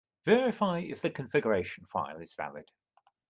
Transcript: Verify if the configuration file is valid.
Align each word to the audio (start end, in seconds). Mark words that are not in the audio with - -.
Verify 0.25 0.79
if 0.79 0.99
the 0.99 1.11
configuration 1.11 1.85
file 1.85 2.21
is 2.21 2.33
valid. 2.33 2.71